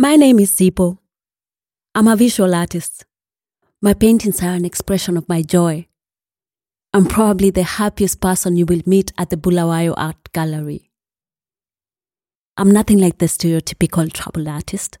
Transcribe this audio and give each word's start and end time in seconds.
My 0.00 0.14
name 0.14 0.38
is 0.38 0.54
Zipo. 0.54 0.98
I'm 1.92 2.06
a 2.06 2.14
visual 2.14 2.54
artist. 2.54 3.04
My 3.82 3.94
paintings 3.94 4.40
are 4.44 4.54
an 4.54 4.64
expression 4.64 5.16
of 5.16 5.28
my 5.28 5.42
joy. 5.42 5.88
I'm 6.94 7.04
probably 7.04 7.50
the 7.50 7.64
happiest 7.64 8.20
person 8.20 8.56
you 8.56 8.64
will 8.64 8.82
meet 8.86 9.12
at 9.18 9.30
the 9.30 9.36
Bulawayo 9.36 9.94
Art 9.96 10.32
Gallery. 10.32 10.92
I'm 12.56 12.70
nothing 12.70 12.98
like 12.98 13.18
the 13.18 13.26
stereotypical 13.26 14.12
troubled 14.12 14.46
artist. 14.46 14.98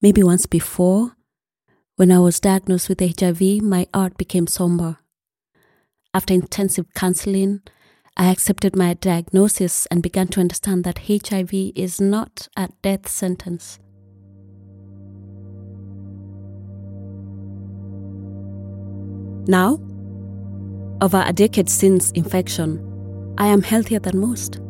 Maybe 0.00 0.22
once 0.22 0.46
before, 0.46 1.16
when 1.96 2.12
I 2.12 2.20
was 2.20 2.38
diagnosed 2.38 2.88
with 2.88 3.00
HIV, 3.00 3.60
my 3.60 3.88
art 3.92 4.16
became 4.16 4.46
somber. 4.46 4.98
After 6.14 6.32
intensive 6.32 6.94
counseling, 6.94 7.62
I 8.16 8.30
accepted 8.30 8.76
my 8.76 8.94
diagnosis 8.94 9.86
and 9.86 10.00
began 10.00 10.28
to 10.28 10.38
understand 10.38 10.84
that 10.84 11.08
HIV 11.08 11.52
is 11.74 12.00
not 12.00 12.46
a 12.56 12.68
death 12.82 13.08
sentence. 13.08 13.80
Now, 19.46 19.80
over 21.00 21.22
a 21.26 21.32
decade 21.32 21.68
since 21.68 22.12
infection, 22.12 23.34
I 23.38 23.48
am 23.48 23.62
healthier 23.62 23.98
than 23.98 24.20
most. 24.20 24.60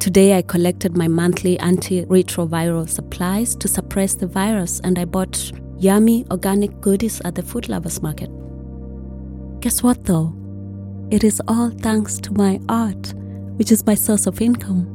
Today, 0.00 0.36
I 0.36 0.42
collected 0.42 0.96
my 0.96 1.06
monthly 1.06 1.56
antiretroviral 1.58 2.88
supplies 2.88 3.54
to 3.56 3.68
suppress 3.68 4.14
the 4.14 4.26
virus 4.26 4.80
and 4.80 4.98
I 4.98 5.04
bought 5.04 5.52
yummy 5.78 6.26
organic 6.30 6.80
goodies 6.80 7.20
at 7.24 7.36
the 7.36 7.42
food 7.42 7.68
lovers 7.68 8.02
market. 8.02 8.28
Guess 9.60 9.82
what 9.82 10.04
though? 10.04 10.34
It 11.10 11.22
is 11.22 11.40
all 11.46 11.70
thanks 11.70 12.18
to 12.18 12.32
my 12.32 12.60
art, 12.68 13.14
which 13.56 13.70
is 13.70 13.86
my 13.86 13.94
source 13.94 14.26
of 14.26 14.40
income. 14.40 14.90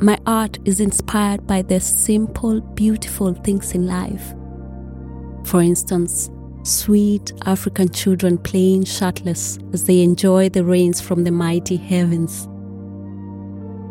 My 0.00 0.18
art 0.26 0.58
is 0.64 0.80
inspired 0.80 1.46
by 1.46 1.60
the 1.60 1.78
simple, 1.78 2.60
beautiful 2.60 3.34
things 3.34 3.72
in 3.72 3.86
life. 3.86 4.32
For 5.44 5.60
instance, 5.60 6.30
sweet 6.68 7.32
African 7.46 7.88
children 7.88 8.38
playing 8.38 8.84
shirtless 8.84 9.58
as 9.72 9.86
they 9.86 10.02
enjoy 10.02 10.48
the 10.48 10.64
rains 10.64 11.00
from 11.00 11.24
the 11.24 11.30
mighty 11.30 11.76
heavens. 11.76 12.46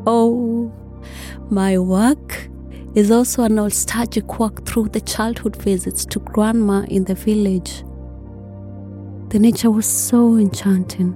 Oh, 0.05 0.71
my 1.49 1.77
work 1.77 2.49
is 2.95 3.11
also 3.11 3.43
a 3.43 3.49
nostalgic 3.49 4.39
walk 4.39 4.65
through 4.65 4.89
the 4.89 5.01
childhood 5.01 5.55
visits 5.55 6.05
to 6.05 6.19
grandma 6.19 6.81
in 6.87 7.03
the 7.03 7.15
village. 7.15 7.83
The 9.29 9.39
nature 9.39 9.71
was 9.71 9.85
so 9.85 10.37
enchanting. 10.37 11.11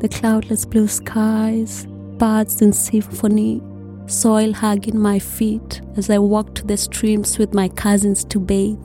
The 0.00 0.08
cloudless 0.08 0.64
blue 0.64 0.88
skies, 0.88 1.86
birds 2.18 2.62
in 2.62 2.72
symphony, 2.72 3.62
soil 4.06 4.52
hugging 4.52 4.98
my 4.98 5.18
feet 5.18 5.80
as 5.96 6.10
I 6.10 6.18
walked 6.18 6.56
to 6.56 6.66
the 6.66 6.76
streams 6.76 7.38
with 7.38 7.54
my 7.54 7.68
cousins 7.68 8.24
to 8.26 8.38
bathe. 8.38 8.78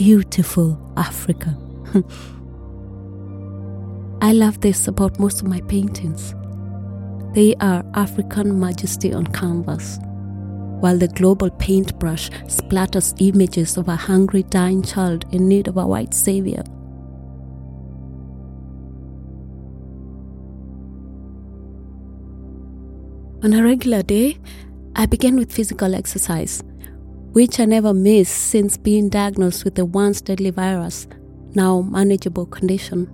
Beautiful 0.00 0.80
Africa. 0.96 1.54
I 4.22 4.32
love 4.32 4.62
this 4.62 4.88
about 4.88 5.20
most 5.20 5.42
of 5.42 5.46
my 5.46 5.60
paintings. 5.68 6.34
They 7.34 7.54
are 7.56 7.84
African 7.92 8.58
majesty 8.58 9.12
on 9.12 9.26
canvas, 9.26 9.98
while 10.80 10.96
the 10.96 11.08
global 11.08 11.50
paintbrush 11.50 12.30
splatters 12.46 13.14
images 13.20 13.76
of 13.76 13.88
a 13.88 13.96
hungry, 13.96 14.44
dying 14.44 14.82
child 14.82 15.26
in 15.32 15.46
need 15.48 15.68
of 15.68 15.76
a 15.76 15.86
white 15.86 16.14
savior. 16.14 16.64
On 23.44 23.52
a 23.52 23.62
regular 23.62 24.02
day, 24.02 24.38
I 24.96 25.04
begin 25.04 25.36
with 25.36 25.52
physical 25.52 25.94
exercise, 25.94 26.62
which 27.32 27.60
I 27.60 27.64
never 27.64 27.94
miss 27.94 28.28
since 28.28 28.76
being 28.76 29.08
diagnosed 29.08 29.64
with 29.64 29.76
the 29.76 29.84
once 29.84 30.20
deadly 30.20 30.50
virus, 30.50 31.06
now 31.54 31.82
manageable 31.82 32.46
condition. 32.46 33.08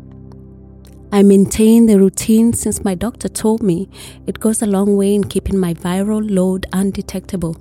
I 1.12 1.22
maintain 1.22 1.86
the 1.86 1.98
routine 1.98 2.52
since 2.52 2.84
my 2.84 2.94
doctor 2.94 3.28
told 3.28 3.62
me 3.62 3.88
it 4.26 4.40
goes 4.40 4.60
a 4.62 4.66
long 4.66 4.96
way 4.96 5.14
in 5.14 5.24
keeping 5.24 5.58
my 5.58 5.74
viral 5.74 6.28
load 6.28 6.66
undetectable. 6.72 7.56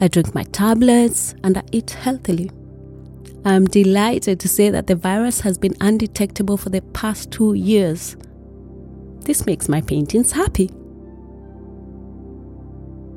I 0.00 0.08
drink 0.08 0.34
my 0.34 0.44
tablets 0.44 1.34
and 1.42 1.58
I 1.58 1.62
eat 1.72 1.90
healthily. 1.90 2.50
I 3.44 3.54
am 3.54 3.66
delighted 3.66 4.40
to 4.40 4.48
say 4.48 4.70
that 4.70 4.86
the 4.86 4.94
virus 4.96 5.40
has 5.40 5.58
been 5.58 5.74
undetectable 5.80 6.56
for 6.56 6.70
the 6.70 6.82
past 6.82 7.30
two 7.30 7.54
years. 7.54 8.16
This 9.20 9.44
makes 9.44 9.68
my 9.68 9.80
paintings 9.80 10.32
happy. 10.32 10.70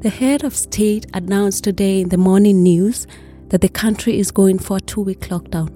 The 0.02 0.10
head 0.10 0.44
of 0.44 0.56
state 0.56 1.06
announced 1.14 1.64
today 1.64 2.02
in 2.02 2.10
the 2.10 2.18
morning 2.18 2.64
news 2.64 3.06
that 3.50 3.62
the 3.62 3.70
country 3.70 4.18
is 4.18 4.32
going 4.32 4.58
for 4.58 4.78
a 4.78 4.82
two 4.82 5.02
week 5.02 5.30
lockdown. 5.30 5.70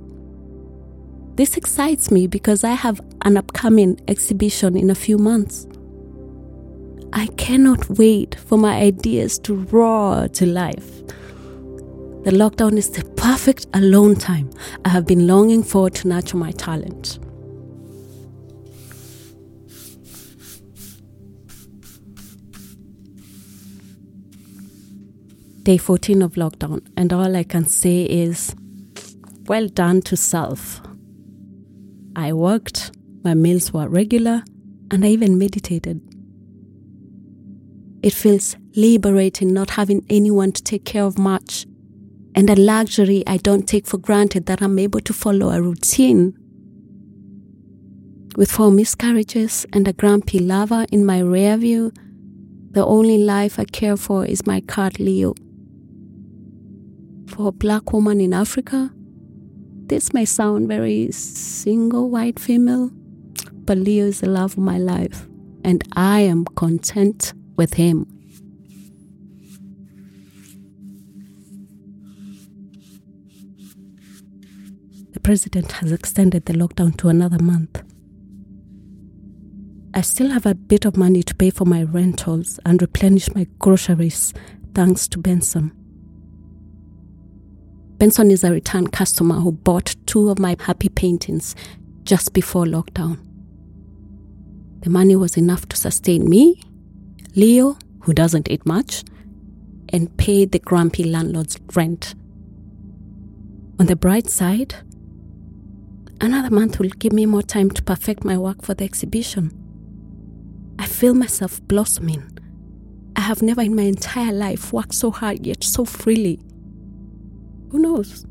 This 1.36 1.56
excites 1.56 2.10
me 2.10 2.26
because 2.26 2.64
I 2.64 2.72
have 2.72 3.00
an 3.22 3.38
upcoming 3.38 4.02
exhibition 4.08 4.76
in 4.76 4.90
a 4.90 4.96
few 4.96 5.20
months. 5.20 5.68
I 7.14 7.28
cannot 7.38 7.88
wait 7.88 8.34
for 8.34 8.58
my 8.58 8.76
ideas 8.78 9.38
to 9.42 9.54
roar 9.54 10.28
to 10.30 10.46
life. 10.48 11.06
The 12.24 12.32
lockdown 12.32 12.78
is 12.78 12.90
the 12.90 13.06
perfect 13.18 13.68
alone 13.76 14.16
time 14.16 14.50
I 14.86 14.90
have 14.90 15.06
been 15.06 15.28
longing 15.28 15.62
for 15.62 15.92
to 15.92 16.08
nurture 16.08 16.38
my 16.38 16.50
talent. 16.50 17.20
Day 25.66 25.78
14 25.78 26.22
of 26.22 26.34
lockdown, 26.34 26.86
and 26.96 27.12
all 27.12 27.36
I 27.36 27.42
can 27.44 27.66
say 27.66 28.04
is 28.04 28.56
well 29.48 29.68
done 29.68 30.04
to 30.04 30.16
self. 30.16 30.80
I 32.16 32.34
worked, 32.34 32.92
my 33.24 33.34
meals 33.34 33.74
were 33.74 33.90
regular, 33.90 34.44
and 34.92 35.04
I 35.04 35.08
even 35.08 35.40
meditated. 35.40 36.02
It 38.04 38.14
feels 38.14 38.56
liberating 38.76 39.54
not 39.54 39.72
having 39.72 40.06
anyone 40.08 40.52
to 40.52 40.62
take 40.62 40.86
care 40.86 41.04
of 41.04 41.18
much, 41.18 41.66
and 42.36 42.48
a 42.52 42.56
luxury 42.56 43.24
I 43.26 43.38
don't 43.38 43.68
take 43.68 43.88
for 43.88 43.98
granted 43.98 44.46
that 44.46 44.62
I'm 44.62 44.78
able 44.78 45.00
to 45.00 45.14
follow 45.14 45.50
a 45.50 45.64
routine. 45.64 46.38
With 48.38 48.52
four 48.52 48.70
miscarriages 48.70 49.66
and 49.74 49.88
a 49.88 49.94
grumpy 49.94 50.38
lover 50.38 50.86
in 50.92 51.04
my 51.04 51.22
rear 51.22 51.58
view, 51.58 51.92
the 52.70 52.86
only 52.86 53.18
life 53.18 53.58
I 53.58 53.66
care 53.66 53.98
for 53.98 54.26
is 54.26 54.46
my 54.46 54.60
cat 54.60 55.00
Leo 55.00 55.34
for 57.28 57.48
a 57.48 57.52
black 57.52 57.94
woman 57.94 58.22
in 58.22 58.34
Africa. 58.34 58.92
This 59.88 60.14
may 60.14 60.26
sound 60.26 60.68
very 60.68 61.12
single 61.12 62.10
white 62.10 62.40
female, 62.40 62.92
but 63.54 63.78
Leo 63.78 64.06
is 64.06 64.22
the 64.22 64.30
love 64.30 64.54
of 64.54 64.64
my 64.64 64.78
life, 64.78 65.28
and 65.64 65.84
I 65.96 66.22
am 66.22 66.46
content 66.46 67.34
with 67.56 67.76
him. 67.76 68.08
The 75.14 75.20
president 75.20 75.72
has 75.74 75.92
extended 75.92 76.46
the 76.46 76.54
lockdown 76.54 76.98
to 76.98 77.10
another 77.10 77.42
month. 77.42 77.82
I 79.94 80.02
still 80.02 80.30
have 80.30 80.46
a 80.46 80.54
bit 80.54 80.84
of 80.86 80.98
money 80.98 81.24
to 81.24 81.34
pay 81.34 81.52
for 81.52 81.66
my 81.66 81.84
rentals 81.84 82.60
and 82.66 82.82
replenish 82.82 83.34
my 83.34 83.48
groceries 83.60 84.34
thanks 84.74 85.08
to 85.08 85.18
Benson. 85.18 85.85
Benson 88.06 88.30
is 88.30 88.44
a 88.44 88.52
return 88.52 88.86
customer 88.86 89.40
who 89.40 89.52
bought 89.52 89.96
two 90.06 90.30
of 90.30 90.38
my 90.38 90.56
happy 90.60 90.90
paintings 90.90 91.56
just 92.04 92.34
before 92.34 92.66
lockdown. 92.66 93.18
The 94.82 94.92
money 94.92 95.16
was 95.16 95.38
enough 95.38 95.68
to 95.70 95.76
sustain 95.76 96.30
me, 96.30 96.62
Leo, 97.36 97.80
who 98.02 98.14
doesn't 98.14 98.48
eat 98.48 98.64
much, 98.64 99.04
and 99.90 100.16
pay 100.18 100.46
the 100.46 100.60
grumpy 100.60 101.04
landlord's 101.04 101.58
rent. 101.74 102.14
On 103.80 103.88
the 103.88 103.96
bright 103.96 104.30
side, 104.30 104.76
another 106.22 106.52
month 106.52 106.78
will 106.78 106.90
give 106.90 107.12
me 107.12 107.26
more 107.26 107.42
time 107.42 107.72
to 107.72 107.82
perfect 107.82 108.24
my 108.24 108.38
work 108.38 108.62
for 108.62 108.76
the 108.76 108.84
exhibition. 108.84 109.50
I 110.78 110.86
feel 110.86 111.16
myself 111.16 111.60
blossoming. 111.64 112.38
I 113.16 113.22
have 113.22 113.42
never 113.42 113.62
in 113.62 113.76
my 113.76 113.82
entire 113.82 114.32
life 114.32 114.72
worked 114.72 114.94
so 114.94 115.10
hard 115.10 115.48
yet 115.48 115.64
so 115.64 115.86
freely. 115.86 116.40
Who 117.76 117.82
knows? 117.82 118.26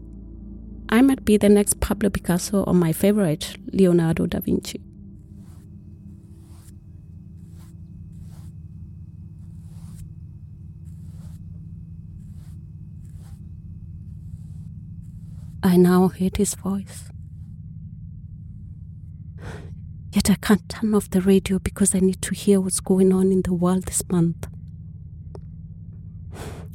I 0.88 1.02
might 1.02 1.22
be 1.26 1.36
the 1.36 1.50
next 1.50 1.78
Pablo 1.78 2.08
Picasso 2.08 2.62
or 2.62 2.72
my 2.72 2.94
favorite, 2.94 3.58
Leonardo 3.74 4.24
da 4.24 4.40
Vinci. 4.40 4.80
I 15.62 15.76
now 15.76 16.08
hate 16.08 16.38
his 16.38 16.54
voice. 16.54 17.10
Yet 20.14 20.30
I 20.30 20.36
can't 20.36 20.66
turn 20.70 20.94
off 20.94 21.10
the 21.10 21.20
radio 21.20 21.58
because 21.58 21.94
I 21.94 21.98
need 22.00 22.22
to 22.22 22.34
hear 22.34 22.62
what's 22.62 22.80
going 22.80 23.12
on 23.12 23.30
in 23.30 23.42
the 23.42 23.52
world 23.52 23.84
this 23.84 24.08
month. 24.08 24.46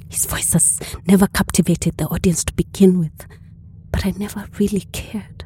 His 0.09 0.25
voice 0.25 0.53
has 0.53 0.79
never 1.07 1.27
captivated 1.27 1.97
the 1.97 2.05
audience 2.07 2.43
to 2.45 2.53
begin 2.53 2.99
with, 2.99 3.27
but 3.91 4.05
I 4.05 4.13
never 4.17 4.47
really 4.59 4.87
cared. 4.91 5.45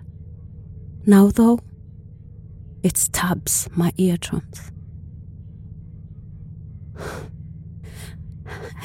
Now, 1.06 1.28
though, 1.28 1.60
it 2.82 2.98
stabs 2.98 3.70
my 3.76 3.92
eardrums. 3.98 4.72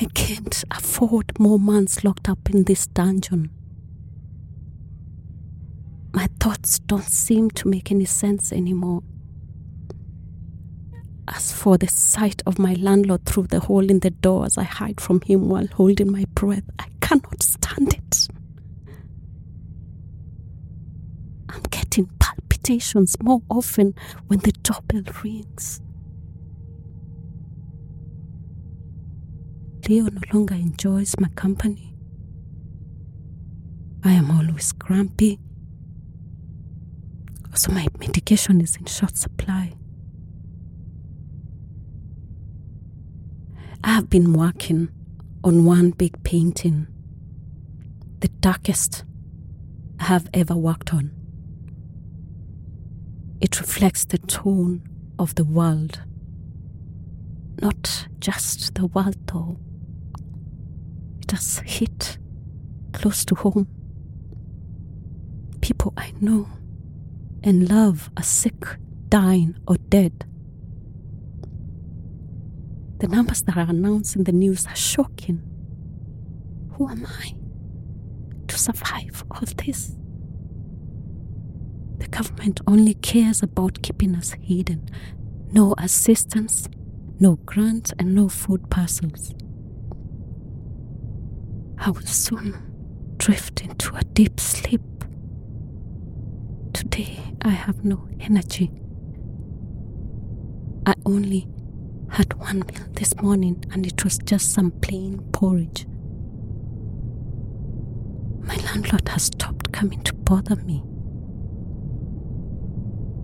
I 0.00 0.04
can't 0.14 0.64
afford 0.70 1.38
more 1.38 1.58
months 1.58 2.04
locked 2.04 2.28
up 2.28 2.50
in 2.50 2.64
this 2.64 2.86
dungeon. 2.86 3.50
My 6.12 6.28
thoughts 6.40 6.78
don't 6.80 7.08
seem 7.08 7.50
to 7.52 7.68
make 7.68 7.92
any 7.92 8.04
sense 8.04 8.52
anymore. 8.52 9.02
As 11.34 11.52
for 11.52 11.76
the 11.76 11.88
sight 11.88 12.42
of 12.46 12.58
my 12.58 12.72
landlord 12.74 13.26
through 13.26 13.48
the 13.48 13.60
hole 13.60 13.90
in 13.90 14.00
the 14.00 14.10
door 14.10 14.46
as 14.46 14.56
I 14.56 14.62
hide 14.62 14.98
from 14.98 15.20
him 15.20 15.48
while 15.50 15.66
holding 15.66 16.10
my 16.10 16.24
breath, 16.34 16.64
I 16.78 16.86
cannot 17.02 17.42
stand 17.42 17.92
it. 17.92 18.28
I'm 21.50 21.62
getting 21.70 22.06
palpitations 22.18 23.20
more 23.22 23.42
often 23.50 23.94
when 24.28 24.38
the 24.40 24.52
doorbell 24.52 25.12
rings. 25.22 25.82
Leo 29.86 30.04
no 30.04 30.20
longer 30.32 30.54
enjoys 30.54 31.14
my 31.20 31.28
company. 31.28 31.94
I 34.02 34.12
am 34.12 34.30
always 34.30 34.72
grumpy. 34.72 35.38
Also, 37.50 37.72
my 37.72 37.86
medication 37.98 38.60
is 38.60 38.76
in 38.76 38.86
short 38.86 39.16
supply. 39.16 39.74
I 43.82 43.86
have 43.98 44.08
been 44.08 44.32
working 44.32 44.88
on 45.42 45.64
one 45.64 45.90
big 45.90 46.22
painting, 46.22 46.86
the 48.20 48.28
darkest 48.28 49.02
I 49.98 50.04
have 50.04 50.30
ever 50.32 50.54
worked 50.54 50.94
on. 50.94 51.10
It 53.40 53.58
reflects 53.58 54.04
the 54.04 54.18
tone 54.18 54.88
of 55.18 55.34
the 55.34 55.42
world, 55.42 56.02
not 57.60 58.06
just 58.20 58.76
the 58.76 58.86
world 58.86 59.16
though. 59.26 59.58
It 61.20 61.32
has 61.32 61.58
hit 61.66 62.18
close 62.92 63.24
to 63.24 63.34
home. 63.34 63.66
People 65.60 65.92
I 65.96 66.12
know 66.20 66.48
and 67.42 67.68
love 67.68 68.10
are 68.16 68.22
sick, 68.22 68.64
dying, 69.08 69.56
or 69.66 69.74
dead. 69.88 70.27
The 72.98 73.06
numbers 73.08 73.42
that 73.42 73.56
are 73.56 73.70
announced 73.70 74.16
in 74.16 74.24
the 74.24 74.32
news 74.32 74.66
are 74.66 74.74
shocking. 74.74 75.42
Who 76.72 76.88
am 76.88 77.06
I 77.06 77.34
to 78.48 78.58
survive 78.58 79.24
all 79.30 79.42
this? 79.56 79.94
The 81.98 82.08
government 82.08 82.60
only 82.66 82.94
cares 82.94 83.42
about 83.42 83.82
keeping 83.82 84.16
us 84.16 84.32
hidden. 84.40 84.88
No 85.52 85.74
assistance, 85.78 86.68
no 87.20 87.36
grants, 87.36 87.92
and 87.98 88.14
no 88.14 88.28
food 88.28 88.68
parcels. 88.68 89.32
I 91.78 91.90
will 91.90 92.02
soon 92.02 93.14
drift 93.16 93.62
into 93.62 93.94
a 93.94 94.02
deep 94.02 94.40
sleep. 94.40 94.82
Today 96.72 97.20
I 97.42 97.50
have 97.50 97.84
no 97.84 98.08
energy. 98.18 98.72
I 100.84 100.94
only 101.06 101.46
had 102.10 102.32
one 102.34 102.60
meal 102.60 102.86
this 102.92 103.14
morning 103.20 103.64
and 103.72 103.86
it 103.86 104.02
was 104.04 104.18
just 104.18 104.52
some 104.52 104.70
plain 104.70 105.18
porridge. 105.32 105.86
My 108.42 108.56
landlord 108.56 109.08
has 109.08 109.24
stopped 109.24 109.72
coming 109.72 110.02
to 110.04 110.14
bother 110.14 110.56
me. 110.56 110.82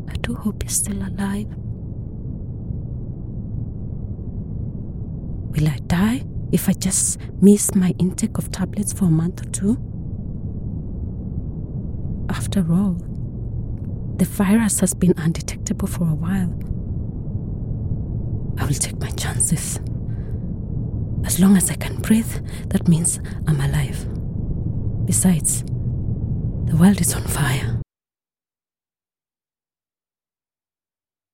I 0.08 0.14
do 0.20 0.34
hope 0.34 0.62
he's 0.62 0.76
still 0.76 0.98
alive. 0.98 1.48
Will 5.56 5.68
I 5.68 5.78
die 5.86 6.24
if 6.52 6.68
I 6.68 6.72
just 6.72 7.18
miss 7.40 7.74
my 7.74 7.94
intake 7.98 8.38
of 8.38 8.50
tablets 8.50 8.92
for 8.92 9.06
a 9.06 9.10
month 9.10 9.46
or 9.46 9.50
two? 9.50 9.78
After 12.28 12.60
all, 12.72 12.94
the 14.16 14.24
virus 14.24 14.80
has 14.80 14.94
been 14.94 15.14
undetectable 15.16 15.88
for 15.88 16.04
a 16.04 16.14
while. 16.14 16.73
I 18.64 18.66
will 18.66 18.74
take 18.76 18.98
my 18.98 19.10
chances. 19.10 19.78
As 21.26 21.38
long 21.38 21.54
as 21.54 21.70
I 21.70 21.74
can 21.74 21.96
breathe, 22.00 22.34
that 22.68 22.88
means 22.88 23.20
I'm 23.46 23.60
alive. 23.60 24.06
Besides, 25.04 25.64
the 25.64 26.74
world 26.74 26.98
is 26.98 27.14
on 27.14 27.24
fire. 27.24 27.83